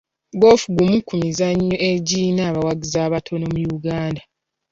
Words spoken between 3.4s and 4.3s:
mu Uganda.